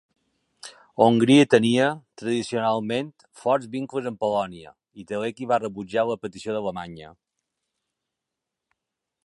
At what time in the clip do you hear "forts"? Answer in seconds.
3.41-3.69